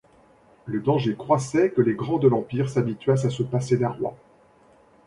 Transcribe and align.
Le 0.65 0.79
danger 0.81 1.15
croissait 1.15 1.69
que 1.69 1.81
les 1.83 1.93
grands 1.93 2.17
de 2.17 2.27
l'Empire 2.27 2.69
s'habituassent 2.69 3.25
à 3.25 3.29
se 3.29 3.43
passer 3.43 3.77
d'un 3.77 3.89
roi. 3.89 4.15